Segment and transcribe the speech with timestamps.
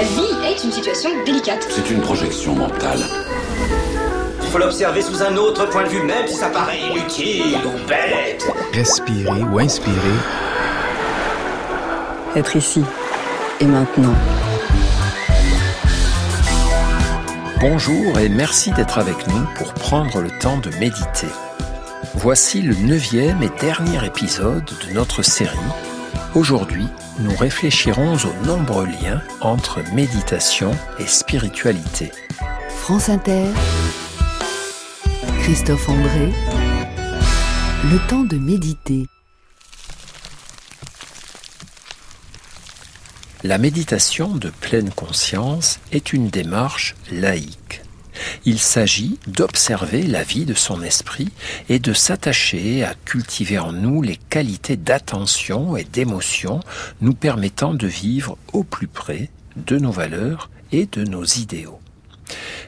[0.00, 1.66] La vie est une situation délicate.
[1.68, 3.00] C'est une projection mentale.
[4.42, 7.86] Il faut l'observer sous un autre point de vue, même si ça paraît inutile ou
[7.86, 8.50] bête.
[8.72, 9.94] Respirer ou inspirer.
[12.34, 12.82] Être ici
[13.60, 14.14] et maintenant.
[17.60, 21.28] Bonjour et merci d'être avec nous pour prendre le temps de méditer.
[22.14, 25.58] Voici le neuvième et dernier épisode de notre série.
[26.34, 26.86] Aujourd'hui,
[27.18, 32.10] nous réfléchirons aux nombreux liens entre méditation et spiritualité.
[32.68, 33.46] France Inter,
[35.40, 36.32] Christophe André,
[37.90, 39.06] le temps de méditer.
[43.42, 47.82] La méditation de pleine conscience est une démarche laïque.
[48.44, 51.28] Il s'agit d'observer la vie de son esprit
[51.68, 56.60] et de s'attacher à cultiver en nous les qualités d'attention et d'émotion
[57.00, 61.80] nous permettant de vivre au plus près de nos valeurs et de nos idéaux.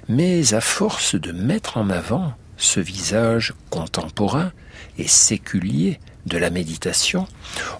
[0.08, 4.52] Mais à force de mettre en avant ce visage contemporain
[4.98, 7.26] et séculier de la méditation,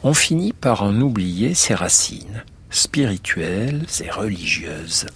[0.03, 5.07] on finit par en oublier ses racines spirituelles et religieuses.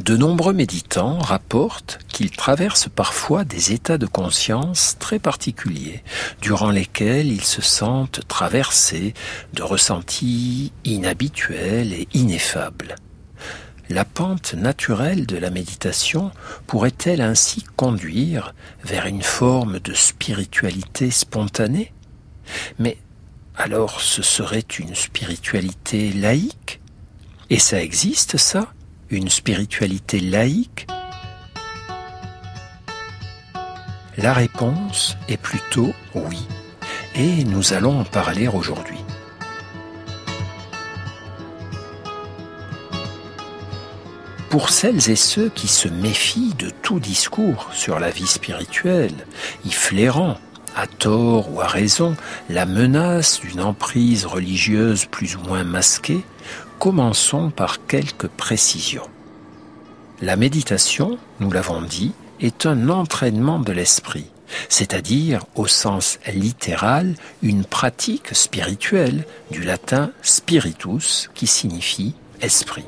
[0.00, 6.02] De nombreux méditants rapportent qu'ils traversent parfois des états de conscience très particuliers,
[6.40, 9.12] durant lesquels ils se sentent traversés
[9.52, 12.94] de ressentis inhabituels et ineffables.
[13.90, 16.30] La pente naturelle de la méditation
[16.66, 21.92] pourrait-elle ainsi conduire vers une forme de spiritualité spontanée?
[22.78, 22.96] Mais
[23.54, 26.80] alors ce serait une spiritualité laïque?
[27.50, 28.72] Et ça existe ça?
[29.10, 30.86] Une spiritualité laïque
[34.16, 36.46] La réponse est plutôt oui,
[37.14, 38.98] et nous allons en parler aujourd'hui.
[44.48, 49.26] Pour celles et ceux qui se méfient de tout discours sur la vie spirituelle,
[49.64, 50.38] y flairant,
[50.76, 52.16] à tort ou à raison,
[52.48, 56.24] la menace d'une emprise religieuse plus ou moins masquée,
[56.80, 59.06] Commençons par quelques précisions.
[60.22, 64.30] La méditation, nous l'avons dit, est un entraînement de l'esprit,
[64.70, 72.86] c'est-à-dire au sens littéral une pratique spirituelle du latin spiritus qui signifie esprit.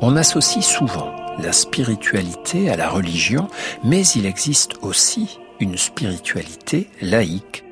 [0.00, 3.48] On associe souvent la spiritualité à la religion,
[3.84, 7.66] mais il existe aussi une spiritualité laïque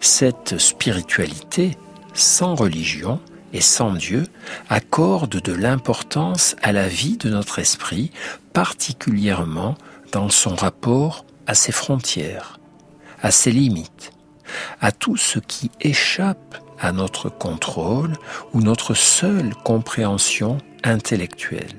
[0.00, 1.76] cette spiritualité,
[2.14, 3.20] sans religion
[3.52, 4.26] et sans Dieu,
[4.68, 8.10] accorde de l'importance à la vie de notre esprit,
[8.52, 9.76] particulièrement
[10.12, 12.58] dans son rapport à ses frontières,
[13.22, 14.12] à ses limites,
[14.80, 18.14] à tout ce qui échappe à notre contrôle
[18.54, 21.76] ou notre seule compréhension intellectuelle.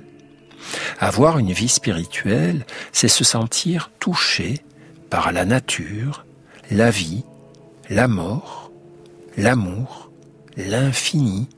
[1.00, 4.64] Avoir une vie spirituelle, c'est se sentir touché
[5.10, 6.26] par la nature,
[6.70, 7.24] la vie,
[7.90, 8.72] la mort,
[9.38, 10.12] l'amour,
[10.58, 11.50] l'infini,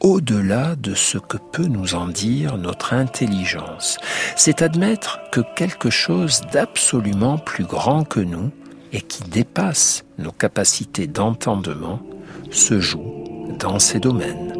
[0.00, 3.98] au-delà de ce que peut nous en dire notre intelligence.
[4.36, 8.50] C'est admettre que quelque chose d'absolument plus grand que nous
[8.92, 12.00] et qui dépasse nos capacités d'entendement
[12.50, 14.57] se joue dans ces domaines.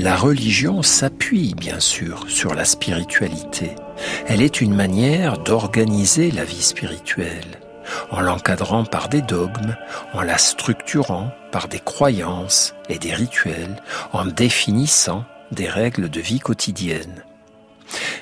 [0.00, 3.74] La religion s'appuie bien sûr sur la spiritualité.
[4.28, 7.58] Elle est une manière d'organiser la vie spirituelle,
[8.12, 9.74] en l'encadrant par des dogmes,
[10.12, 13.82] en la structurant par des croyances et des rituels,
[14.12, 17.24] en définissant des règles de vie quotidienne.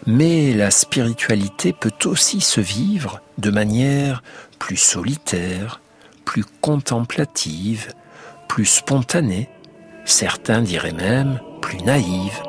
[0.07, 4.23] Mais la spiritualité peut aussi se vivre de manière
[4.59, 5.83] plus solitaire,
[6.25, 7.89] plus contemplative,
[8.49, 9.51] plus spontanée,
[10.07, 12.43] certains diraient même plus naïve.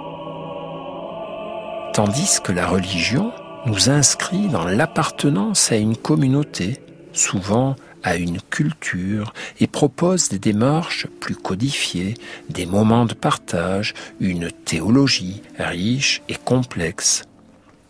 [1.93, 3.31] Tandis que la religion
[3.65, 6.77] nous inscrit dans l'appartenance à une communauté,
[7.13, 12.13] souvent à une culture, et propose des démarches plus codifiées,
[12.51, 17.26] des moments de partage, une théologie riche et complexe.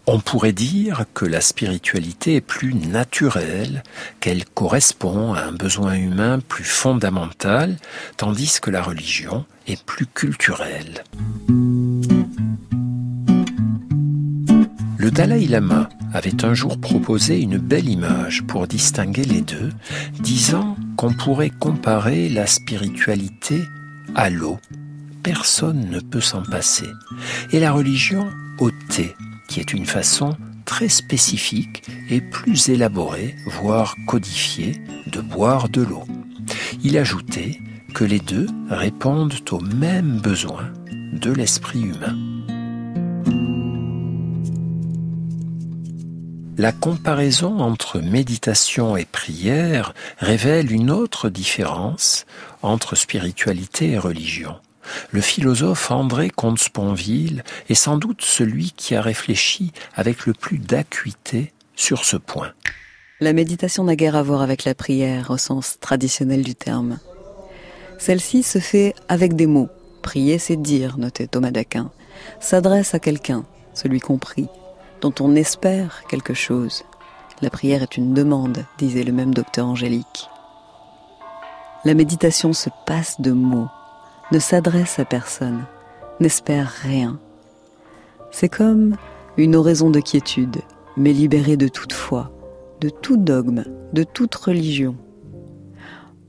[0.10, 3.84] On pourrait dire que la spiritualité est plus naturelle,
[4.22, 7.76] qu'elle correspond à un besoin humain plus fondamental,
[8.16, 11.04] tandis que la religion est plus culturelle.
[14.98, 19.72] Le Dalai Lama avait un jour proposé une belle image pour distinguer les deux,
[20.22, 23.62] disant qu'on pourrait comparer la spiritualité
[24.16, 24.58] à l'eau.
[25.22, 26.88] Personne ne peut s'en passer.
[27.52, 28.30] Et la religion
[28.60, 29.14] au thé
[29.48, 30.36] qui est une façon
[30.66, 36.04] très spécifique et plus élaboré, voire codifié, de boire de l'eau.
[36.84, 37.60] Il ajoutait
[37.94, 40.72] que les deux répondent aux mêmes besoins
[41.14, 42.16] de l'esprit humain.
[46.60, 52.26] La comparaison entre méditation et prière révèle une autre différence
[52.64, 54.56] entre spiritualité et religion.
[55.12, 61.54] Le philosophe André Comte-Sponville est sans doute celui qui a réfléchi avec le plus d'acuité
[61.76, 62.52] sur ce point.
[63.20, 67.00] La méditation n'a guère à voir avec la prière au sens traditionnel du terme.
[67.98, 69.70] Celle-ci se fait avec des mots.
[70.04, 71.92] Prier, c'est dire, notait Thomas d'Aquin.
[72.40, 73.44] S'adresse à quelqu'un,
[73.74, 74.48] celui compris,
[75.02, 76.84] dont on espère quelque chose.
[77.42, 80.30] La prière est une demande, disait le même docteur Angélique.
[81.86, 83.70] La méditation se passe de mots,
[84.32, 85.64] ne s'adresse à personne,
[86.20, 87.20] n'espère rien.
[88.32, 88.96] C'est comme
[89.38, 90.58] une oraison de quiétude,
[90.98, 92.32] mais libérée de toute foi,
[92.82, 93.64] de tout dogme,
[93.94, 94.96] de toute religion.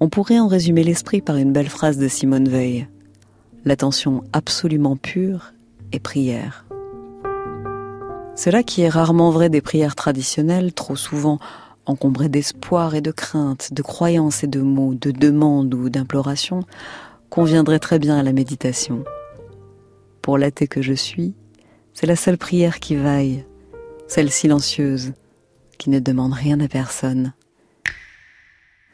[0.00, 2.86] On pourrait en résumer l'esprit par une belle phrase de Simone Veil.
[3.64, 5.52] L'attention absolument pure
[5.90, 6.64] est prière.
[8.36, 11.40] Cela qui est rarement vrai des prières traditionnelles, trop souvent
[11.86, 16.62] encombrées d'espoir et de crainte, de croyances et de mots, de demandes ou d'implorations,
[17.30, 19.04] conviendrait très bien à la méditation.
[20.22, 21.34] Pour l'athée que je suis,
[21.94, 23.44] c'est la seule prière qui vaille,
[24.06, 25.12] celle silencieuse,
[25.78, 27.32] qui ne demande rien à personne.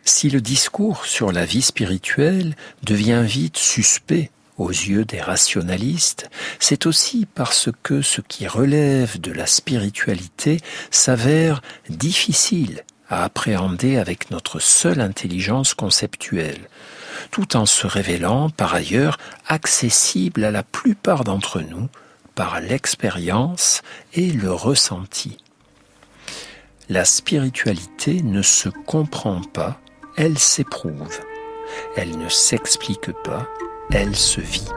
[0.05, 6.31] Si le discours sur la vie spirituelle devient vite suspect aux yeux des rationalistes,
[6.61, 10.61] c'est aussi parce que ce qui relève de la spiritualité
[10.91, 16.69] s'avère difficile à appréhender avec notre seule intelligence conceptuelle,
[17.31, 21.89] tout en se révélant par ailleurs accessible à la plupart d'entre nous
[22.35, 23.83] par l'expérience
[24.13, 25.39] et le ressenti.
[26.89, 29.79] La spiritualité ne se comprend pas,
[30.17, 31.21] elle s'éprouve.
[31.97, 33.49] Elle ne s'explique pas,
[33.91, 34.69] elle se vit.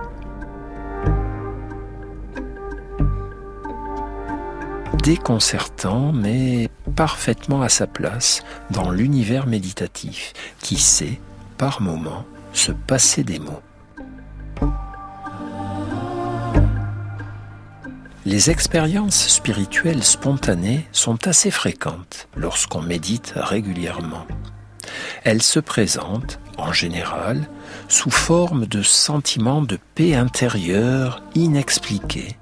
[5.03, 11.19] Déconcertant, mais parfaitement à sa place dans l'univers méditatif, qui sait,
[11.57, 12.25] par moments,
[12.57, 13.61] se passer des mots.
[18.25, 24.25] Les expériences spirituelles spontanées sont assez fréquentes lorsqu'on médite régulièrement.
[25.23, 27.47] Elles se présentent, en général,
[27.87, 32.37] sous forme de sentiments de paix intérieure inexpliqués,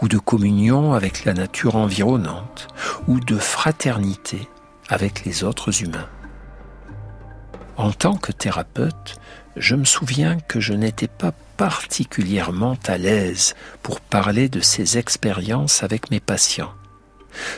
[0.00, 2.68] ou de communion avec la nature environnante,
[3.08, 4.48] ou de fraternité
[4.88, 6.08] avec les autres humains.
[7.76, 9.16] En tant que thérapeute,
[9.56, 15.82] je me souviens que je n'étais pas particulièrement à l'aise pour parler de ces expériences
[15.82, 16.72] avec mes patients.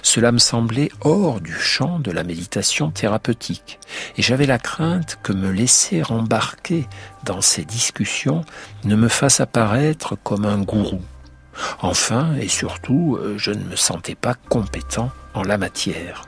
[0.03, 3.79] Cela me semblait hors du champ de la méditation thérapeutique,
[4.17, 6.89] et j'avais la crainte que me laisser embarquer
[7.25, 8.45] dans ces discussions
[8.83, 11.03] ne me fasse apparaître comme un gourou.
[11.81, 16.25] Enfin, et surtout, je ne me sentais pas compétent en la matière.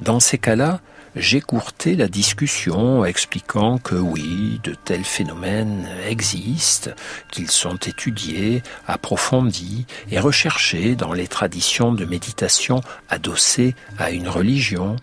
[0.00, 0.80] Dans ces cas-là,
[1.16, 6.90] j'écourtais la discussion expliquant que oui, de tels phénomènes existent,
[7.30, 14.96] qu'ils sont étudiés, approfondis et recherchés dans les traditions de méditation adossées à une religion,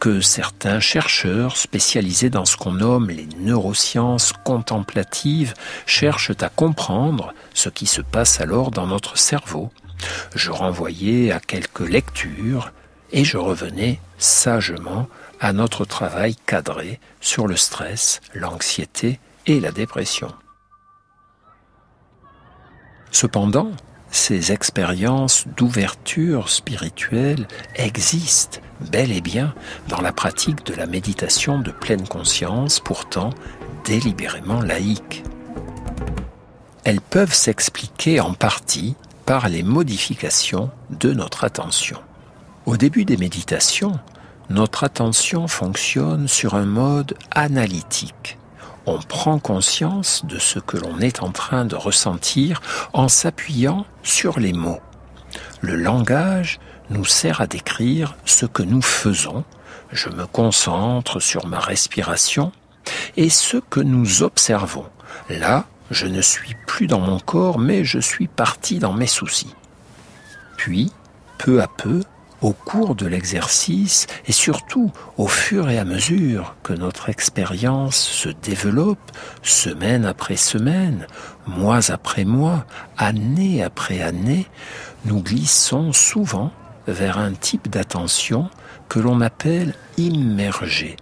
[0.00, 5.54] que certains chercheurs spécialisés dans ce qu'on nomme les neurosciences contemplatives
[5.86, 9.70] cherchent à comprendre ce qui se passe alors dans notre cerveau.
[10.34, 12.72] Je renvoyais à quelques lectures
[13.12, 15.06] et je revenais sagement
[15.42, 20.32] à notre travail cadré sur le stress, l'anxiété et la dépression.
[23.10, 23.72] Cependant,
[24.12, 28.60] ces expériences d'ouverture spirituelle existent
[28.92, 29.52] bel et bien
[29.88, 33.30] dans la pratique de la méditation de pleine conscience, pourtant
[33.84, 35.24] délibérément laïque.
[36.84, 38.94] Elles peuvent s'expliquer en partie
[39.26, 41.98] par les modifications de notre attention.
[42.64, 43.98] Au début des méditations,
[44.52, 48.38] notre attention fonctionne sur un mode analytique.
[48.84, 52.60] On prend conscience de ce que l'on est en train de ressentir
[52.92, 54.80] en s'appuyant sur les mots.
[55.62, 59.44] Le langage nous sert à décrire ce que nous faisons.
[59.90, 62.52] Je me concentre sur ma respiration
[63.16, 64.86] et ce que nous observons.
[65.30, 69.54] Là, je ne suis plus dans mon corps, mais je suis parti dans mes soucis.
[70.58, 70.92] Puis,
[71.38, 72.02] peu à peu,
[72.42, 78.28] au cours de l'exercice et surtout au fur et à mesure que notre expérience se
[78.28, 81.06] développe, semaine après semaine,
[81.46, 82.66] mois après mois,
[82.98, 84.46] année après année,
[85.04, 86.52] nous glissons souvent
[86.88, 88.50] vers un type d'attention
[88.88, 90.96] que l'on appelle immergée,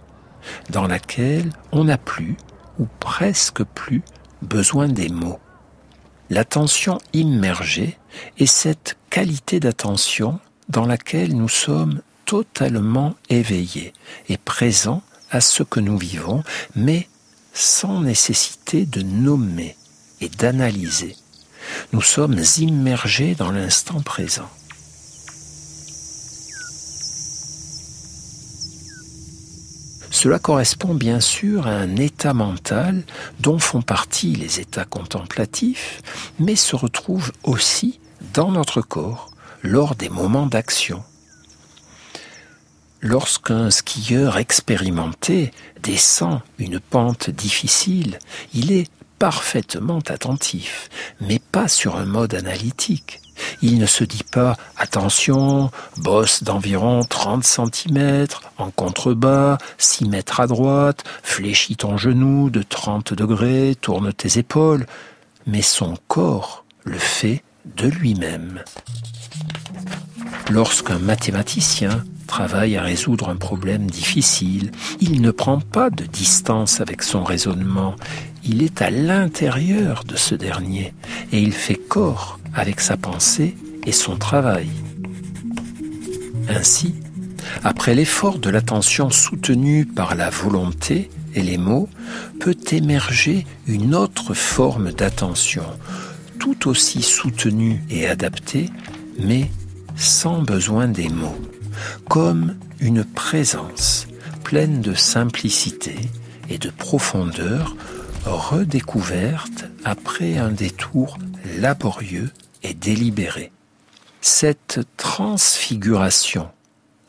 [0.69, 2.37] dans laquelle on n'a plus,
[2.79, 4.03] ou presque plus,
[4.43, 5.39] besoin des mots.
[6.29, 7.97] L'attention immergée
[8.37, 10.39] est cette qualité d'attention
[10.71, 13.93] dans laquelle nous sommes totalement éveillés
[14.29, 16.43] et présents à ce que nous vivons,
[16.75, 17.09] mais
[17.53, 19.75] sans nécessité de nommer
[20.21, 21.17] et d'analyser.
[21.91, 24.49] Nous sommes immergés dans l'instant présent.
[30.09, 33.03] Cela correspond bien sûr à un état mental
[33.39, 36.01] dont font partie les états contemplatifs,
[36.39, 37.99] mais se retrouve aussi
[38.33, 39.30] dans notre corps
[39.63, 41.03] lors des moments d'action.
[43.01, 45.51] Lorsqu'un skieur expérimenté
[45.81, 48.19] descend une pente difficile,
[48.53, 50.89] il est parfaitement attentif,
[51.19, 53.21] mais pas sur un mode analytique.
[53.63, 58.27] Il ne se dit pas attention, bosse d'environ 30 cm,
[58.57, 64.85] en contrebas, 6 mètres à droite, fléchis ton genou de 30 degrés, tourne tes épaules,
[65.47, 68.63] mais son corps le fait de lui-même.
[70.49, 77.03] Lorsqu'un mathématicien travaille à résoudre un problème difficile, il ne prend pas de distance avec
[77.03, 77.95] son raisonnement,
[78.43, 80.93] il est à l'intérieur de ce dernier
[81.31, 84.69] et il fait corps avec sa pensée et son travail.
[86.49, 86.95] Ainsi,
[87.63, 91.89] après l'effort de l'attention soutenue par la volonté et les mots,
[92.39, 95.65] peut émerger une autre forme d'attention,
[96.41, 98.71] tout aussi soutenue et adaptée,
[99.19, 99.51] mais
[99.95, 101.39] sans besoin des mots,
[102.09, 104.07] comme une présence
[104.43, 105.95] pleine de simplicité
[106.49, 107.75] et de profondeur
[108.25, 111.19] redécouverte après un détour
[111.59, 112.31] laborieux
[112.63, 113.51] et délibéré.
[114.21, 116.49] Cette transfiguration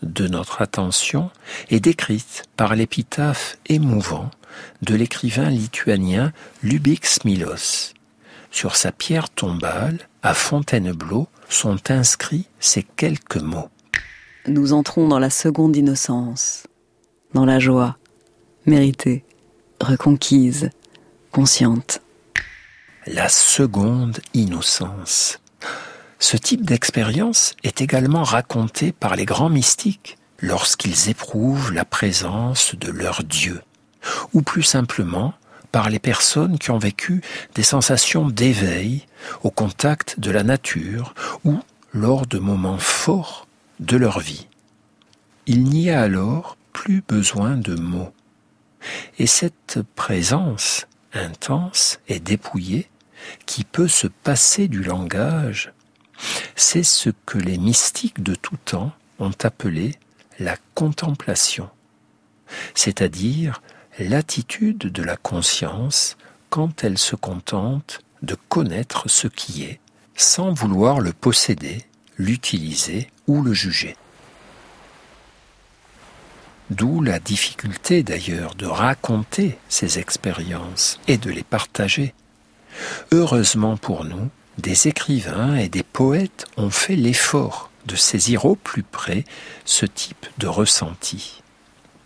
[0.02, 1.30] de notre attention
[1.70, 4.30] est décrite par l'épitaphe émouvant
[4.82, 7.94] de l'écrivain lituanien Lubix Milos.
[8.52, 13.70] Sur sa pierre tombale, à Fontainebleau, sont inscrits ces quelques mots.
[14.46, 16.66] Nous entrons dans la seconde innocence,
[17.32, 17.96] dans la joie,
[18.66, 19.24] méritée,
[19.80, 20.70] reconquise,
[21.32, 22.02] consciente.
[23.06, 25.40] La seconde innocence.
[26.18, 32.90] Ce type d'expérience est également raconté par les grands mystiques lorsqu'ils éprouvent la présence de
[32.90, 33.62] leur Dieu,
[34.34, 35.32] ou plus simplement
[35.72, 37.22] par les personnes qui ont vécu
[37.54, 39.06] des sensations d'éveil
[39.42, 41.14] au contact de la nature
[41.44, 41.58] ou
[41.92, 43.48] lors de moments forts
[43.80, 44.46] de leur vie.
[45.46, 48.12] Il n'y a alors plus besoin de mots.
[49.18, 52.88] Et cette présence intense et dépouillée
[53.46, 55.72] qui peut se passer du langage,
[56.56, 59.94] c'est ce que les mystiques de tout temps ont appelé
[60.38, 61.68] la contemplation,
[62.74, 63.62] c'est-à-dire
[63.98, 66.16] l'attitude de la conscience
[66.50, 69.80] quand elle se contente de connaître ce qui est,
[70.16, 71.84] sans vouloir le posséder,
[72.16, 73.96] l'utiliser ou le juger.
[76.70, 82.14] D'où la difficulté d'ailleurs de raconter ces expériences et de les partager.
[83.10, 88.82] Heureusement pour nous, des écrivains et des poètes ont fait l'effort de saisir au plus
[88.82, 89.24] près
[89.64, 91.41] ce type de ressenti.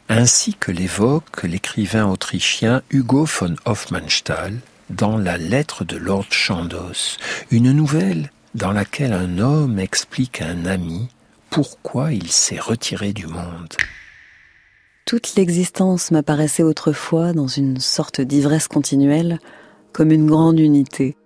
[0.08, 7.16] Ainsi que l'évoque l'écrivain autrichien Hugo von Hofmannsthal dans La lettre de Lord Chandos,
[7.50, 11.08] une nouvelle dans laquelle un homme explique à un ami
[11.50, 13.75] pourquoi il s'est retiré du monde.
[15.06, 19.40] Toute l'existence m'apparaissait autrefois dans une sorte d'ivresse continuelle,
[19.92, 21.16] comme une grande unité.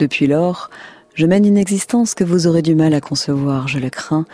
[0.00, 0.68] Depuis lors,
[1.14, 4.26] je mène une existence que vous aurez du mal à concevoir, je le crains,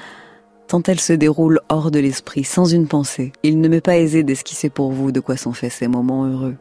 [0.69, 3.33] tant elle se déroule hors de l'esprit, sans une pensée.
[3.43, 6.57] Il ne m'est pas aisé d'esquisser pour vous de quoi sont faits ces moments heureux.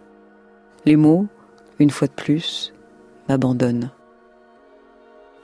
[0.86, 1.28] Les mots,
[1.80, 2.74] une fois de plus,
[3.30, 3.92] m'abandonnent.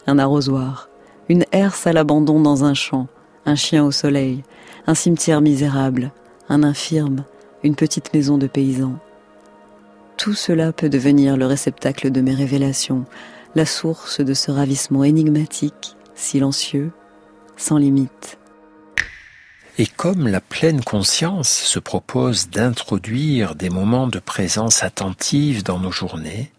[0.08, 0.90] Un arrosoir,
[1.30, 3.08] une herse à l'abandon dans un champ,
[3.46, 4.44] un chien au soleil,
[4.88, 6.12] un cimetière misérable,
[6.50, 7.24] un infirme,
[7.64, 8.98] une petite maison de paysans.
[10.18, 13.06] Tout cela peut devenir le réceptacle de mes révélations,
[13.56, 16.92] la source de ce ravissement énigmatique, silencieux,
[17.56, 18.38] sans limite.
[19.82, 25.90] Et comme la pleine conscience se propose d'introduire des moments de présence attentive dans nos
[25.90, 26.52] journées,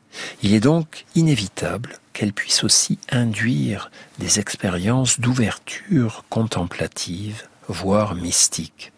[0.43, 8.91] Il est donc inévitable qu'elle puisse aussi induire des expériences d'ouverture contemplative, voire mystique.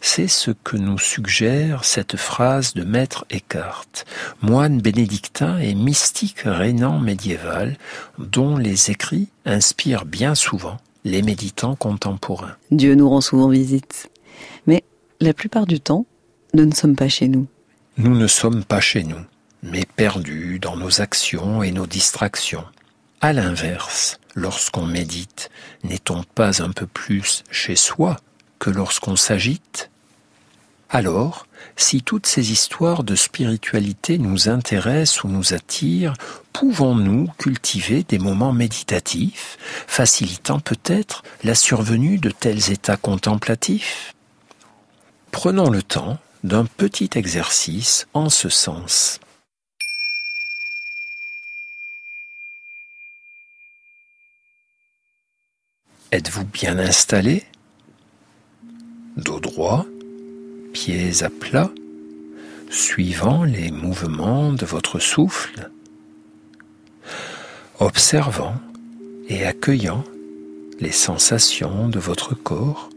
[0.00, 4.06] C'est ce que nous suggère cette phrase de Maître Eckhart,
[4.42, 7.76] moine bénédictin et mystique rénan médiéval,
[8.18, 12.56] dont les écrits inspirent bien souvent les méditants contemporains.
[12.70, 14.10] Dieu nous rend souvent visite,
[14.66, 14.84] mais
[15.20, 16.06] la plupart du temps,
[16.54, 17.46] nous ne sommes pas chez nous.
[17.96, 19.20] Nous ne sommes pas chez nous,
[19.62, 22.64] mais perdus dans nos actions et nos distractions.
[23.20, 25.50] À l'inverse, lorsqu'on médite,
[25.82, 28.16] n'est-on pas un peu plus chez soi
[28.60, 29.90] que lorsqu'on s'agite?
[30.90, 36.14] Alors, si toutes ces histoires de spiritualité nous intéressent ou nous attirent,
[36.52, 44.14] pouvons-nous cultiver des moments méditatifs, facilitant peut-être la survenue de tels états contemplatifs?
[45.30, 49.20] Prenons le temps d'un petit exercice en ce sens.
[56.10, 57.44] Êtes-vous bien installé?
[59.16, 59.84] Dos droit,
[60.72, 61.70] pieds à plat,
[62.70, 65.70] suivant les mouvements de votre souffle,
[67.78, 68.56] observant
[69.28, 70.04] et accueillant
[70.80, 72.90] les sensations de votre corps,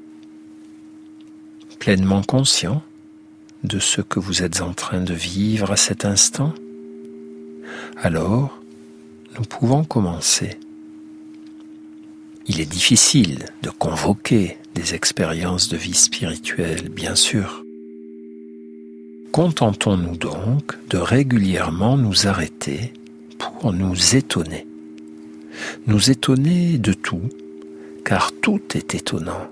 [1.80, 2.84] pleinement conscient
[3.64, 6.54] de ce que vous êtes en train de vivre à cet instant,
[7.98, 8.62] alors
[9.38, 10.60] nous pouvons commencer.
[12.48, 17.64] Il est difficile de convoquer des expériences de vie spirituelle, bien sûr.
[19.32, 22.94] Contentons-nous donc de régulièrement nous arrêter
[23.38, 24.68] pour nous étonner.
[25.88, 27.30] Nous étonner de tout,
[28.04, 29.48] car tout est étonnant.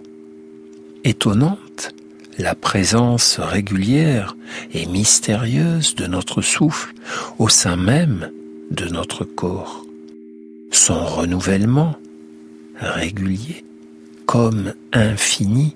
[1.04, 1.94] Étonnante
[2.40, 4.38] la présence régulière
[4.74, 6.94] et mystérieuse de notre souffle
[7.38, 8.32] au sein même
[8.72, 9.86] de notre corps.
[10.72, 11.98] Son renouvellement
[12.80, 13.66] régulier,
[14.30, 15.76] comme infini.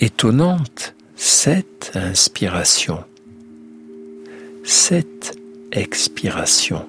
[0.00, 3.04] Étonnante cette inspiration,
[4.64, 5.38] cette
[5.70, 6.84] expiration.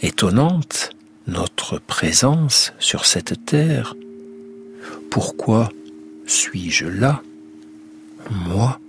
[0.00, 0.90] Étonnante
[1.28, 3.94] notre présence sur cette terre.
[5.08, 5.68] Pourquoi
[6.26, 7.22] suis-je là,
[8.28, 8.80] moi?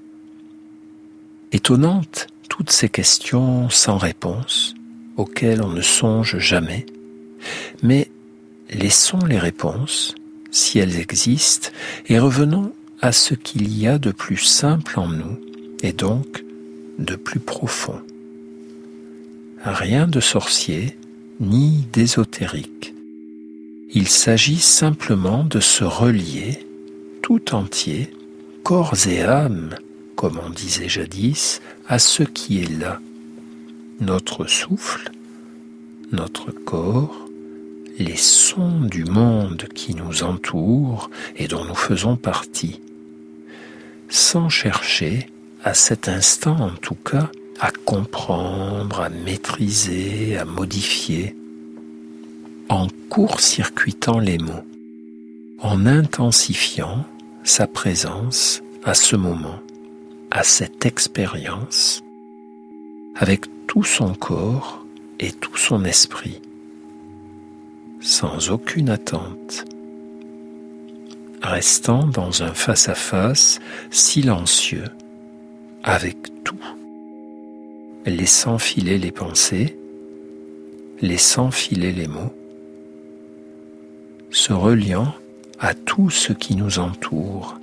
[1.52, 4.74] Étonnante toutes ces questions sans réponse
[5.16, 6.88] auxquelles on ne songe jamais,
[7.82, 8.10] mais
[8.70, 10.16] laissons les réponses,
[10.52, 11.70] si elles existent,
[12.08, 15.40] et revenons à ce qu'il y a de plus simple en nous,
[15.82, 16.44] et donc
[17.00, 18.00] de plus profond.
[19.64, 20.98] Rien de sorcier,
[21.40, 22.94] ni d'ésotérique.
[23.92, 26.66] Il s'agit simplement de se relier
[27.22, 28.14] tout entier,
[28.64, 29.76] corps et âme,
[30.16, 33.00] comme on disait jadis, à ce qui est là,
[34.00, 35.12] notre souffle,
[36.12, 37.23] notre corps,
[38.00, 42.80] les sons du monde qui nous entoure et dont nous faisons partie,
[44.10, 45.28] sans chercher,
[45.64, 47.30] à cet instant en tout cas,
[47.60, 51.36] à comprendre, à maîtriser, à modifier,
[52.70, 54.66] en court-circuitant les mots,
[55.60, 57.06] en intensifiant
[57.44, 59.60] sa présence à ce moment,
[60.32, 62.04] à cette expérience,
[63.16, 64.86] avec tout son corps
[65.20, 66.42] et tout son esprit,
[68.04, 69.64] sans aucune attente,
[71.42, 73.62] restant dans un face-à-face
[73.92, 74.90] silencieux
[75.84, 76.60] avec tout,
[78.06, 79.78] laissant filer les pensées,
[81.02, 82.34] laissant filer les mots,
[84.32, 85.14] se reliant
[85.60, 87.58] à tout ce qui nous entoure,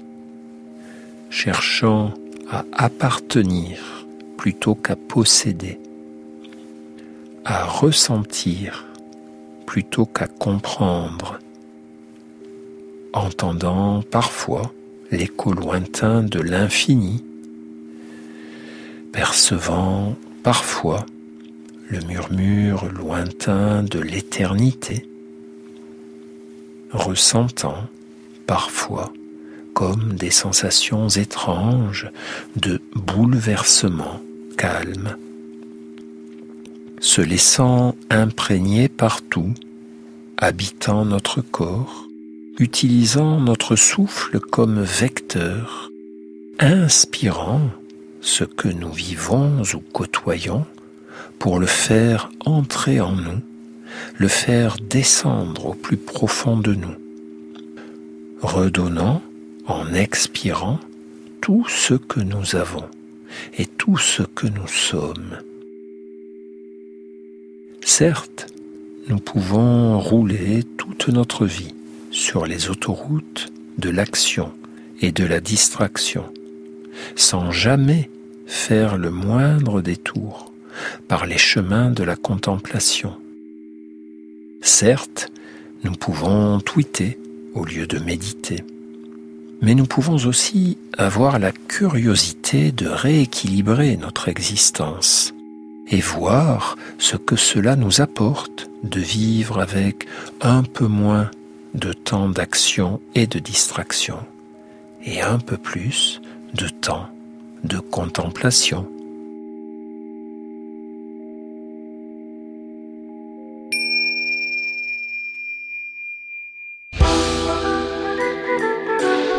[1.29, 2.15] cherchant
[2.51, 4.07] à appartenir
[4.39, 5.79] plutôt qu'à posséder,
[7.45, 8.87] à ressentir
[9.71, 11.39] plutôt qu'à comprendre,
[13.13, 14.75] entendant parfois
[15.13, 17.23] l'écho lointain de l'infini,
[19.13, 21.07] percevant parfois
[21.89, 25.09] le murmure lointain de l'éternité,
[26.91, 27.85] ressentant
[28.49, 29.13] parfois
[29.73, 32.11] comme des sensations étranges
[32.57, 34.21] de bouleversement
[34.57, 35.17] calme,
[37.01, 39.55] se laissant imprégner partout,
[40.37, 42.07] habitant notre corps,
[42.59, 45.91] utilisant notre souffle comme vecteur,
[46.59, 47.71] inspirant
[48.21, 50.67] ce que nous vivons ou côtoyons
[51.39, 53.41] pour le faire entrer en nous,
[54.19, 56.95] le faire descendre au plus profond de nous,
[58.43, 59.23] redonnant
[59.67, 60.79] en expirant
[61.41, 62.85] tout ce que nous avons,
[63.57, 65.39] et tout ce que nous sommes.
[67.93, 68.47] Certes,
[69.09, 71.75] nous pouvons rouler toute notre vie
[72.13, 74.53] sur les autoroutes de l'action
[75.01, 76.25] et de la distraction,
[77.17, 78.09] sans jamais
[78.47, 80.53] faire le moindre détour
[81.09, 83.13] par les chemins de la contemplation.
[84.63, 85.31] Certes,
[85.83, 87.19] nous pouvons tweeter
[87.55, 88.65] au lieu de méditer,
[89.63, 95.35] mais nous pouvons aussi avoir la curiosité de rééquilibrer notre existence
[95.91, 100.07] et voir ce que cela nous apporte de vivre avec
[100.41, 101.31] un peu moins
[101.75, 104.19] de temps d'action et de distraction
[105.05, 106.21] et un peu plus
[106.55, 107.09] de temps
[107.65, 108.89] de contemplation.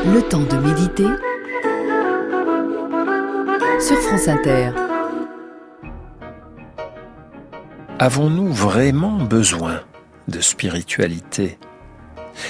[0.04, 1.06] Le temps de méditer
[3.80, 4.91] sur France Inter.
[8.02, 9.82] Avons-nous vraiment besoin
[10.28, 11.60] de spiritualité?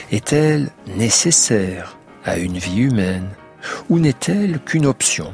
[0.10, 3.28] Est-elle nécessaire à une vie humaine?
[3.90, 5.34] Ou n'est-elle qu'une option?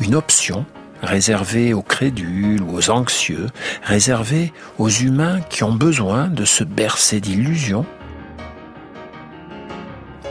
[0.00, 0.66] Une option
[1.04, 3.46] réservée aux crédules ou aux anxieux,
[3.84, 7.86] réservée aux humains qui ont besoin de se bercer d'illusions?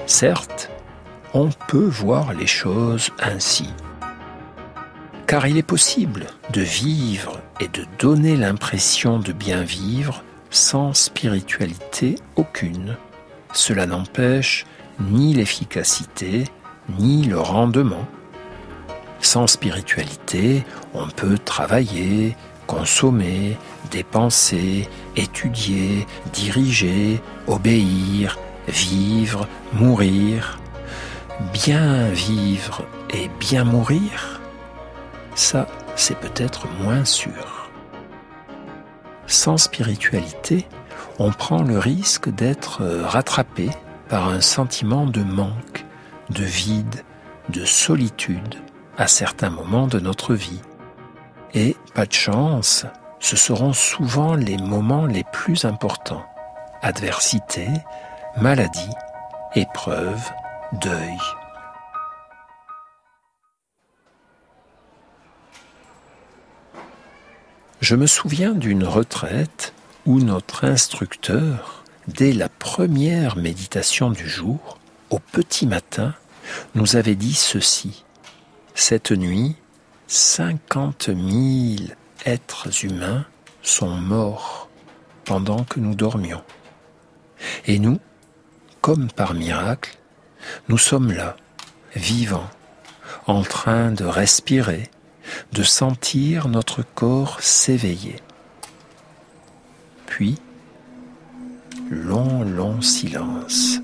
[0.05, 0.69] Certes,
[1.33, 3.69] on peut voir les choses ainsi.
[5.27, 12.15] Car il est possible de vivre et de donner l'impression de bien vivre sans spiritualité
[12.35, 12.97] aucune.
[13.53, 14.65] Cela n'empêche
[14.99, 16.45] ni l'efficacité,
[16.99, 18.07] ni le rendement.
[19.19, 22.35] Sans spiritualité, on peut travailler,
[22.67, 23.57] consommer,
[23.91, 30.59] dépenser, étudier, diriger, obéir, vivre, mourir
[31.53, 34.41] bien vivre et bien mourir,
[35.35, 37.69] ça, c'est peut-être moins sûr.
[39.25, 40.65] Sans spiritualité,
[41.19, 43.69] on prend le risque d'être rattrapé
[44.07, 45.85] par un sentiment de manque,
[46.29, 47.03] de vide,
[47.49, 48.55] de solitude
[48.97, 50.61] à certains moments de notre vie.
[51.53, 52.85] Et, pas de chance,
[53.19, 56.25] ce seront souvent les moments les plus importants.
[56.81, 57.67] Adversité,
[58.39, 58.93] maladie,
[59.55, 60.21] épreuve,
[60.73, 61.17] deuil.
[67.79, 69.73] Je me souviens d'une retraite
[70.07, 74.79] où notre instructeur, dès la première méditation du jour,
[75.11, 76.15] au petit matin,
[76.73, 78.03] nous avait dit ceci.
[78.73, 79.55] Cette nuit,
[80.07, 83.25] cinquante mille êtres humains
[83.61, 84.69] sont morts
[85.23, 86.43] pendant que nous dormions.
[87.67, 87.99] Et nous,
[88.81, 89.99] comme par miracle,
[90.67, 91.37] nous sommes là,
[91.95, 92.49] vivants,
[93.27, 94.89] en train de respirer,
[95.53, 98.17] de sentir notre corps s'éveiller.
[100.05, 100.37] Puis,
[101.89, 103.79] long, long silence.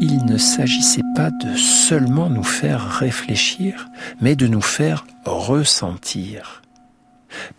[0.00, 3.88] Il ne s'agissait pas de seulement nous faire réfléchir,
[4.20, 6.62] mais de nous faire ressentir.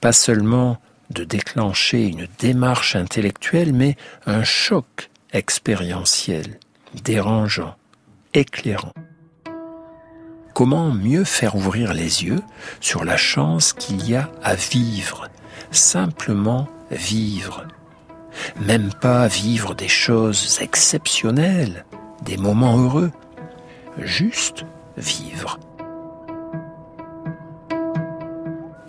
[0.01, 0.77] Pas seulement
[1.09, 6.59] de déclencher une démarche intellectuelle, mais un choc expérientiel,
[7.03, 7.75] dérangeant,
[8.34, 8.93] éclairant.
[10.53, 12.41] Comment mieux faire ouvrir les yeux
[12.79, 15.27] sur la chance qu'il y a à vivre,
[15.71, 17.65] simplement vivre?
[18.62, 21.86] Même pas vivre des choses exceptionnelles,
[22.23, 23.12] des moments heureux,
[23.97, 24.65] juste
[24.97, 25.60] vivre.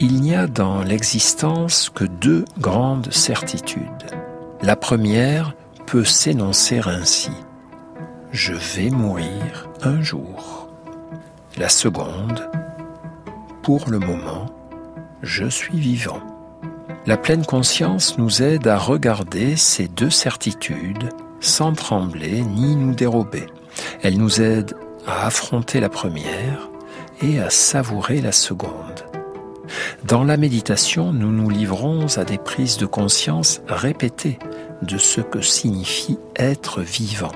[0.01, 4.11] Il n'y a dans l'existence que deux grandes certitudes.
[4.61, 5.55] La première
[5.87, 7.31] peut s'énoncer ainsi.
[8.35, 10.69] Je vais mourir un jour.
[11.57, 12.51] La seconde,
[13.63, 14.47] pour le moment,
[15.23, 16.21] je suis vivant.
[17.07, 23.47] La pleine conscience nous aide à regarder ces deux certitudes sans trembler ni nous dérober.
[24.03, 24.75] Elle nous aide
[25.07, 26.69] à affronter la première
[27.23, 29.05] et à savourer la seconde.
[30.03, 34.41] Dans la méditation, nous nous livrons à des prises de conscience répétées
[34.83, 37.31] de ce que signifie être vivant,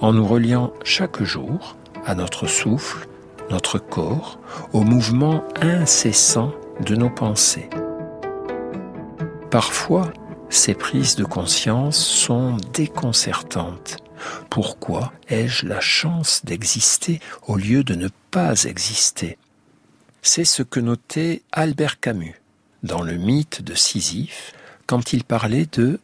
[0.00, 3.08] en nous reliant chaque jour à notre souffle,
[3.50, 4.38] notre corps,
[4.72, 7.68] au mouvement incessant de nos pensées.
[9.50, 10.12] Parfois,
[10.50, 13.98] ces prises de conscience sont déconcertantes.
[14.50, 19.38] Pourquoi ai-je la chance d'exister au lieu de ne pas exister?
[20.22, 22.34] C'est ce que notait Albert Camus
[22.82, 24.52] dans le mythe de Sisyphe
[24.86, 26.00] quand il parlait de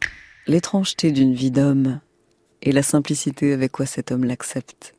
[0.47, 1.99] l'étrangeté d'une vie d'homme
[2.65, 4.95] et la simplicité avec quoi cet homme l'accepte.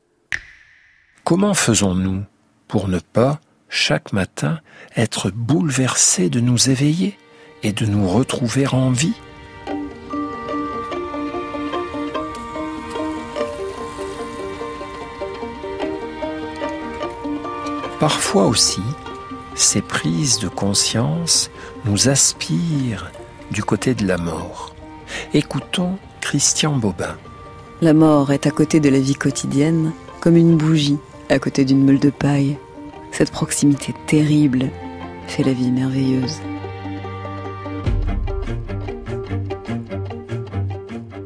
[1.24, 2.24] Comment faisons-nous
[2.68, 4.60] pour ne pas, chaque matin,
[4.96, 7.18] être bouleversés de nous éveiller
[7.64, 9.14] et de nous retrouver en vie?
[17.98, 18.82] Parfois aussi,
[19.56, 21.50] ces prises de conscience
[21.84, 23.10] nous aspirent
[23.50, 24.76] du côté de la mort.
[25.32, 27.16] Écoutons Christian Bobin.
[27.82, 30.96] La mort est à côté de la vie quotidienne comme une bougie
[31.28, 32.56] à côté d'une meule de paille.
[33.12, 34.70] Cette proximité terrible
[35.28, 36.38] fait la vie merveilleuse.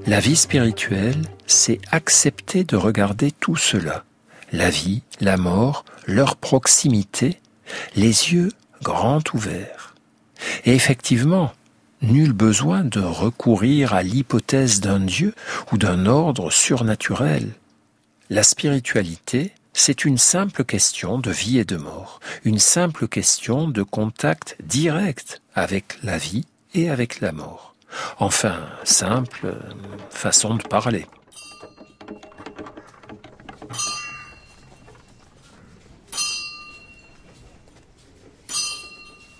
[0.08, 4.04] La vie spirituelle, c'est accepter de regarder tout cela.
[4.52, 7.40] La vie, la mort, leur proximité,
[7.94, 8.48] les yeux
[8.82, 9.94] grands ouverts.
[10.64, 11.52] Et effectivement,
[12.02, 15.34] nul besoin de recourir à l'hypothèse d'un Dieu
[15.72, 17.52] ou d'un ordre surnaturel.
[18.30, 23.82] La spiritualité, c'est une simple question de vie et de mort, une simple question de
[23.82, 27.74] contact direct avec la vie et avec la mort.
[28.18, 29.56] Enfin, simple
[30.10, 31.06] façon de parler.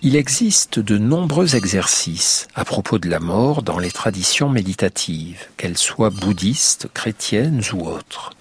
[0.03, 5.77] Il existe de nombreux exercices à propos de la mort dans les traditions méditatives, qu'elles
[5.77, 8.31] soient bouddhistes, chrétiennes ou autres.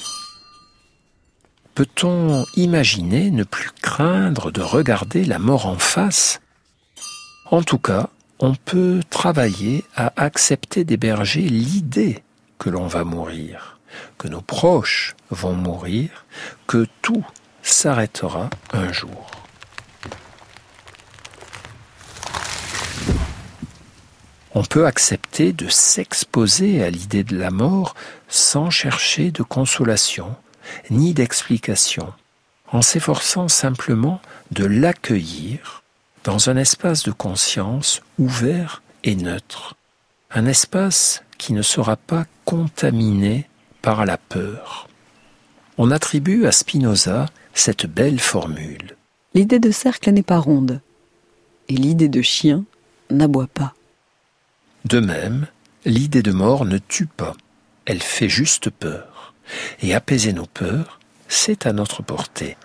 [1.75, 6.41] Peut-on imaginer ne plus craindre de regarder la mort en face?
[7.51, 12.23] En tout cas, on peut travailler à accepter d'héberger l'idée
[12.59, 13.79] que l'on va mourir,
[14.17, 16.25] que nos proches vont mourir,
[16.67, 17.27] que tout
[17.63, 19.40] s'arrêtera un jour.
[24.55, 27.95] On peut accepter de s'exposer à l'idée de la mort
[28.29, 30.35] sans chercher de consolation
[30.91, 32.13] ni d'explication,
[32.71, 35.83] en s'efforçant simplement de l'accueillir
[36.25, 39.75] dans un espace de conscience ouvert et neutre,
[40.31, 43.49] un espace qui ne sera pas contaminé
[43.83, 44.89] par la peur.
[45.79, 48.97] On attribue à Spinoza cette belle formule.
[49.35, 50.81] L'idée de cercle n'est pas ronde,
[51.69, 52.65] et l'idée de chien
[53.11, 53.75] n'aboie pas.
[54.85, 55.47] De même,
[55.85, 57.35] l'idée de mort ne tue pas,
[57.85, 59.35] elle fait juste peur.
[59.83, 62.57] Et apaiser nos peurs, c'est à notre portée.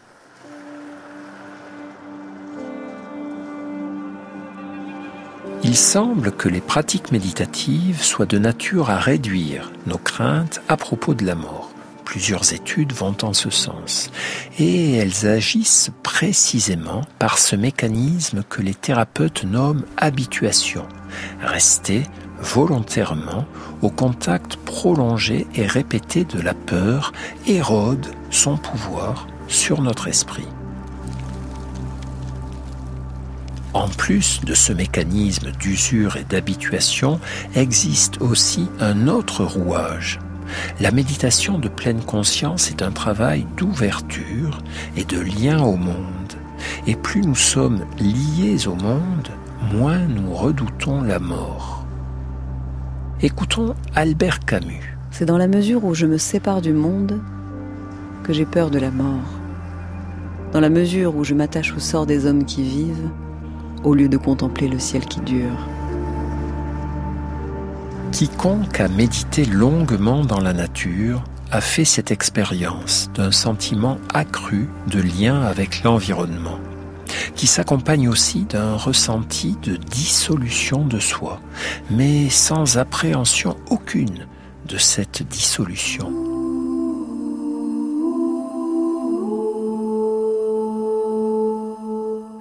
[5.63, 11.15] Il semble que les pratiques méditatives soient de nature à réduire nos craintes à propos
[11.15, 11.74] de la mort.
[12.05, 14.11] Plusieurs études vont en ce sens.
[14.59, 20.87] Et elles agissent précisément par ce mécanisme que les thérapeutes nomment habituation.
[21.41, 22.03] Rester
[22.39, 23.45] volontairement
[23.81, 27.11] au contact prolongé et répété de la peur
[27.47, 30.47] érode son pouvoir sur notre esprit.
[33.73, 37.19] En plus de ce mécanisme d'usure et d'habituation,
[37.55, 40.19] existe aussi un autre rouage
[40.79, 44.60] la méditation de pleine conscience est un travail d'ouverture
[44.97, 46.34] et de lien au monde.
[46.88, 49.29] Et plus nous sommes liés au monde,
[49.73, 51.86] moins nous redoutons la mort.
[53.21, 54.97] Écoutons Albert Camus.
[55.12, 57.21] C'est dans la mesure où je me sépare du monde
[58.23, 59.39] que j'ai peur de la mort.
[60.51, 63.10] Dans la mesure où je m'attache au sort des hommes qui vivent,
[63.84, 65.74] au lieu de contempler le ciel qui dure.
[68.17, 75.01] Quiconque a médité longuement dans la nature a fait cette expérience d'un sentiment accru de
[75.01, 76.58] lien avec l'environnement,
[77.36, 81.41] qui s'accompagne aussi d'un ressenti de dissolution de soi,
[81.91, 84.28] mais sans appréhension aucune
[84.65, 86.10] de cette dissolution.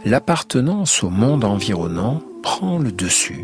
[0.05, 3.43] L'appartenance au monde environnant prend le dessus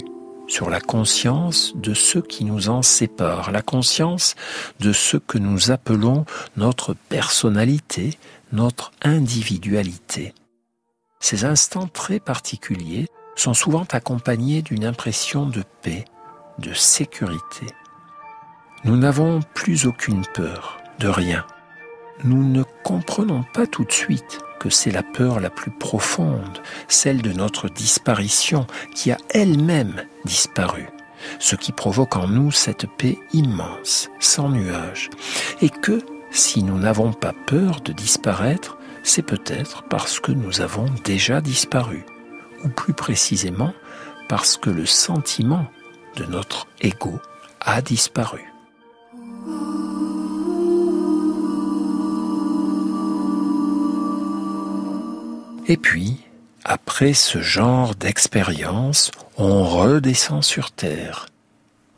[0.51, 4.35] sur la conscience de ce qui nous en sépare, la conscience
[4.81, 8.19] de ce que nous appelons notre personnalité,
[8.53, 10.35] notre individualité.
[11.21, 16.05] Ces instants très particuliers sont souvent accompagnés d'une impression de paix,
[16.59, 17.67] de sécurité.
[18.83, 21.47] Nous n'avons plus aucune peur de rien.
[22.25, 27.23] Nous ne comprenons pas tout de suite que c'est la peur la plus profonde, celle
[27.23, 30.87] de notre disparition, qui a elle-même disparu,
[31.39, 35.09] ce qui provoque en nous cette paix immense, sans nuage,
[35.63, 40.87] et que, si nous n'avons pas peur de disparaître, c'est peut-être parce que nous avons
[41.05, 42.05] déjà disparu,
[42.65, 43.73] ou plus précisément
[44.29, 45.67] parce que le sentiment
[46.17, 47.19] de notre ego
[47.63, 48.50] a disparu.
[55.71, 56.17] Et puis,
[56.65, 61.27] après ce genre d'expérience, on redescend sur Terre.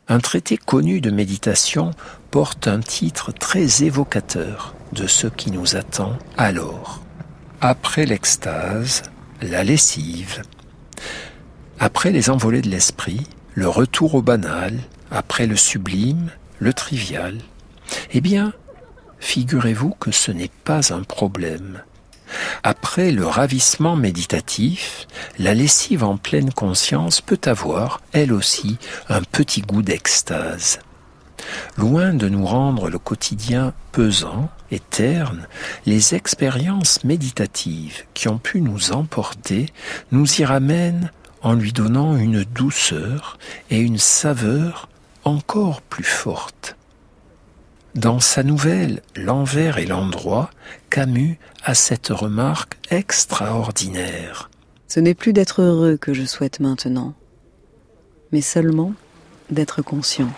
[0.07, 1.89] Un traité connu de méditation
[2.29, 7.01] porte un titre très évocateur de ce qui nous attend alors.
[7.61, 9.01] Après l'extase,
[9.41, 10.43] la lessive.
[11.79, 17.39] Après les envolées de l'esprit, le retour au banal, après le sublime, le trivial.
[18.11, 18.53] Eh bien,
[19.17, 21.81] figurez-vous que ce n'est pas un problème.
[22.61, 25.07] Après le ravissement méditatif,
[25.39, 28.77] la lessive en pleine conscience peut avoir, elle aussi,
[29.09, 30.79] un petit goût d'extase.
[31.77, 35.47] Loin de nous rendre le quotidien pesant et terne,
[35.85, 39.67] les expériences méditatives qui ont pu nous emporter
[40.11, 41.11] nous y ramènent
[41.41, 43.37] en lui donnant une douceur
[43.69, 44.87] et une saveur
[45.25, 46.77] encore plus forte.
[47.95, 50.49] Dans sa nouvelle L'envers et l'endroit,
[50.89, 54.49] Camus a cette remarque extraordinaire.
[54.87, 57.13] Ce n'est plus d'être heureux que je souhaite maintenant,
[58.31, 58.93] mais seulement
[59.51, 60.31] d'être conscient.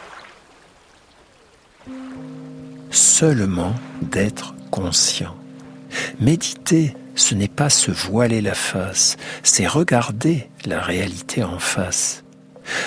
[2.92, 5.36] Seulement d'être conscient.
[6.20, 12.26] Méditer, ce n'est pas se voiler la face, c'est regarder la réalité en face.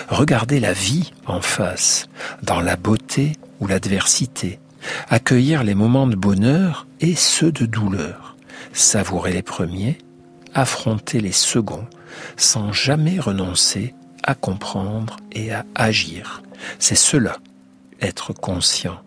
[0.09, 2.09] Regarder la vie en face,
[2.43, 4.61] dans la beauté ou l'adversité,
[5.09, 8.37] accueillir les moments de bonheur et ceux de douleur,
[8.73, 9.99] savourer les premiers,
[10.55, 11.87] affronter les seconds,
[12.37, 16.43] sans jamais renoncer à comprendre et à agir.
[16.79, 17.39] C'est cela,
[18.01, 19.01] être conscient.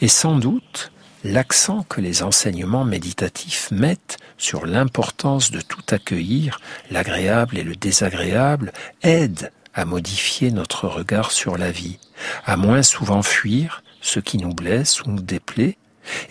[0.00, 0.92] Et sans doute,
[1.24, 8.72] l'accent que les enseignements méditatifs mettent sur l'importance de tout accueillir, l'agréable et le désagréable,
[9.02, 11.98] aide à modifier notre regard sur la vie,
[12.44, 15.78] à moins souvent fuir ce qui nous blesse ou nous déplaît,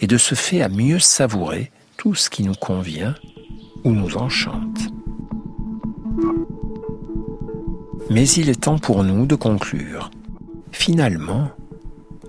[0.02, 3.16] et de ce fait à mieux savourer tout ce qui nous convient
[3.86, 4.90] ou nous enchante.
[8.10, 10.12] Mais il est temps pour nous de conclure.
[10.74, 11.50] Finalement,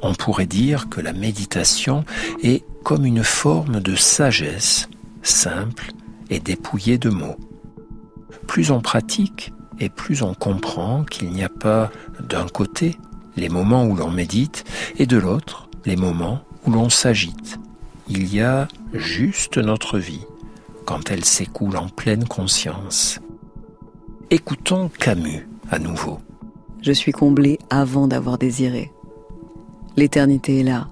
[0.03, 2.05] on pourrait dire que la méditation
[2.45, 4.89] est comme une forme de sagesse
[5.23, 5.91] simple
[6.31, 7.37] et dépouillée de mots.
[8.47, 12.97] Plus on pratique, et plus on comprend qu'il n'y a pas d'un côté
[13.37, 14.65] les moments où l'on médite
[14.99, 17.59] et de l'autre les moments où l'on s'agite.
[18.09, 20.25] Il y a juste notre vie
[20.85, 23.21] quand elle s'écoule en pleine conscience.
[24.31, 26.21] Écoutons Camus à nouveau.
[26.83, 28.93] Je suis comblé avant d'avoir désiré.
[29.97, 30.89] L'éternité est là.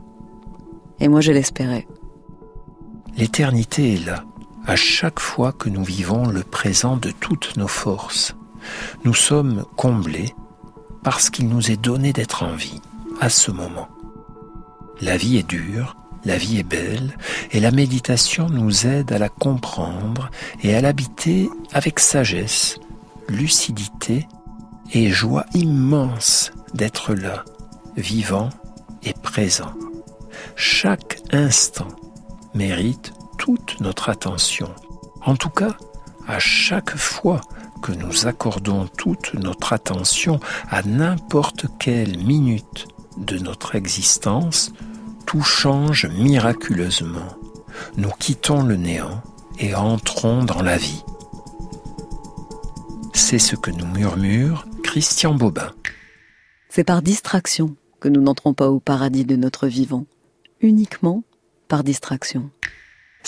[1.01, 1.87] Et moi je l'espérais.
[3.16, 4.25] L'éternité est là,
[4.66, 8.35] à chaque fois que nous vivons le présent de toutes nos forces
[9.05, 10.35] nous sommes comblés
[11.02, 12.81] parce qu'il nous est donné d'être en vie
[13.20, 13.88] à ce moment.
[15.00, 17.16] La vie est dure, la vie est belle,
[17.52, 20.31] et la méditation nous aide à la comprendre
[20.62, 22.79] et à l'habiter avec sagesse,
[23.29, 24.26] lucidité
[24.92, 27.44] et joie immense d'être là,
[27.96, 28.50] vivant
[29.05, 29.72] et présent.
[30.57, 31.88] Chaque instant
[32.55, 34.74] mérite toute notre attention.
[35.22, 35.76] En tout cas,
[36.26, 37.40] à chaque fois
[37.83, 42.87] que nous accordons toute notre attention à n'importe quelle minute
[43.19, 44.73] de notre existence,
[45.27, 47.37] tout change miraculeusement.
[47.97, 49.23] Nous quittons le néant
[49.59, 51.03] et entrons dans la vie.
[53.12, 55.73] C'est ce que nous murmure Christian Bobin.
[56.69, 60.07] C'est par distraction que nous n'entrons pas au paradis de notre vivant,
[60.61, 61.25] uniquement
[61.69, 62.51] par distraction.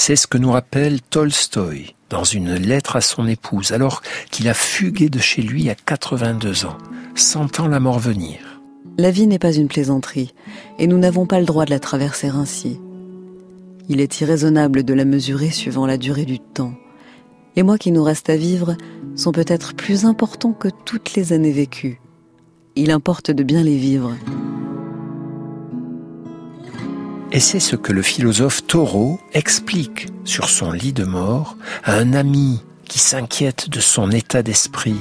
[0.00, 4.54] C'est ce que nous rappelle Tolstoï dans une lettre à son épouse alors qu'il a
[4.54, 6.78] fugué de chez lui à 82 ans,
[7.16, 8.62] sentant la mort venir.
[8.96, 10.34] La vie n'est pas une plaisanterie
[10.78, 12.80] et nous n'avons pas le droit de la traverser ainsi.
[13.88, 16.74] Il est irraisonnable de la mesurer suivant la durée du temps.
[17.56, 18.76] Les mois qui nous restent à vivre
[19.16, 22.00] sont peut-être plus importants que toutes les années vécues.
[22.76, 24.14] Il importe de bien les vivre.
[27.30, 32.14] Et c'est ce que le philosophe Thoreau explique sur son lit de mort à un
[32.14, 34.96] ami qui s'inquiète de son état d'esprit.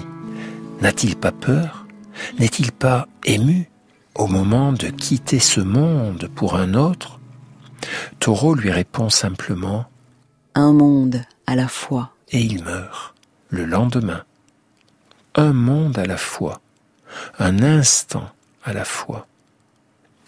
[0.81, 1.85] N'a-t-il pas peur?
[2.37, 3.69] N'est-il pas ému
[4.15, 7.19] au moment de quitter ce monde pour un autre?
[8.19, 9.85] Thoreau lui répond simplement
[10.53, 12.11] Un monde à la fois.
[12.31, 13.15] Et il meurt
[13.49, 14.23] le lendemain.
[15.35, 16.59] Un monde à la fois,
[17.39, 18.27] un instant
[18.65, 19.27] à la fois.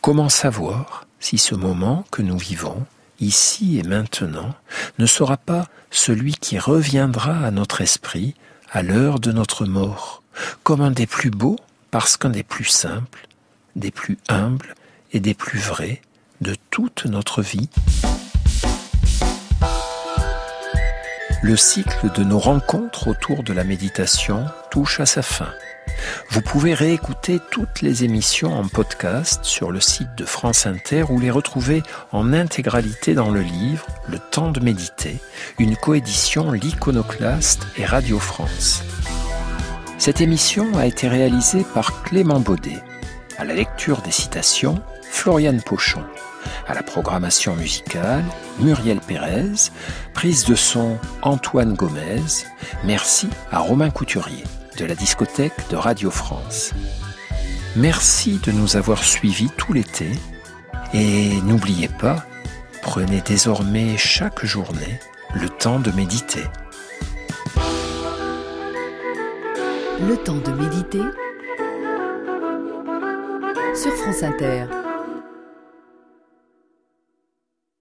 [0.01, 2.85] Comment savoir si ce moment que nous vivons,
[3.19, 4.53] ici et maintenant,
[4.97, 8.35] ne sera pas celui qui reviendra à notre esprit
[8.71, 10.23] à l'heure de notre mort,
[10.63, 11.57] comme un des plus beaux,
[11.91, 13.27] parce qu'un des plus simples,
[13.75, 14.75] des plus humbles
[15.11, 16.01] et des plus vrais
[16.41, 17.69] de toute notre vie
[21.41, 25.49] le cycle de nos rencontres autour de la méditation touche à sa fin.
[26.31, 31.19] Vous pouvez réécouter toutes les émissions en podcast sur le site de France Inter ou
[31.19, 35.17] les retrouver en intégralité dans le livre Le temps de méditer,
[35.57, 38.83] une coédition L'Iconoclaste et Radio France.
[39.97, 42.81] Cette émission a été réalisée par Clément Baudet.
[43.37, 46.03] À la lecture des citations, Floriane Pochon.
[46.67, 48.23] À la programmation musicale,
[48.59, 49.71] Muriel Pérez.
[50.13, 52.23] Prise de son, Antoine Gomez.
[52.83, 54.43] Merci à Romain Couturier
[54.79, 56.71] de la discothèque de Radio France.
[57.75, 60.09] Merci de nous avoir suivis tout l'été
[60.93, 62.25] et n'oubliez pas,
[62.81, 64.99] prenez désormais chaque journée
[65.33, 66.43] le temps de méditer.
[70.07, 71.03] Le temps de méditer
[73.75, 74.78] sur France Inter.